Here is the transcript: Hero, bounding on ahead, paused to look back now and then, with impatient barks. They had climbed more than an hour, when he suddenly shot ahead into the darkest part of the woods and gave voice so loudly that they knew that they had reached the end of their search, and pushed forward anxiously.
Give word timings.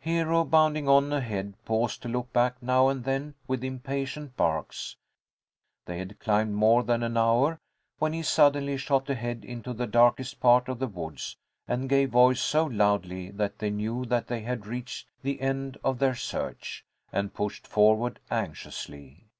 Hero, 0.00 0.44
bounding 0.44 0.86
on 0.86 1.10
ahead, 1.14 1.54
paused 1.64 2.02
to 2.02 2.10
look 2.10 2.30
back 2.30 2.62
now 2.62 2.88
and 2.88 3.04
then, 3.04 3.36
with 3.46 3.64
impatient 3.64 4.36
barks. 4.36 4.96
They 5.86 5.96
had 5.96 6.18
climbed 6.18 6.52
more 6.52 6.82
than 6.82 7.02
an 7.02 7.16
hour, 7.16 7.58
when 7.98 8.12
he 8.12 8.22
suddenly 8.22 8.76
shot 8.76 9.08
ahead 9.08 9.46
into 9.46 9.72
the 9.72 9.86
darkest 9.86 10.40
part 10.40 10.68
of 10.68 10.78
the 10.78 10.88
woods 10.88 11.38
and 11.66 11.88
gave 11.88 12.10
voice 12.10 12.42
so 12.42 12.66
loudly 12.66 13.30
that 13.30 13.60
they 13.60 13.70
knew 13.70 14.04
that 14.04 14.26
they 14.26 14.42
had 14.42 14.66
reached 14.66 15.08
the 15.22 15.40
end 15.40 15.78
of 15.82 16.00
their 16.00 16.14
search, 16.14 16.84
and 17.10 17.32
pushed 17.32 17.66
forward 17.66 18.20
anxiously. 18.30 19.30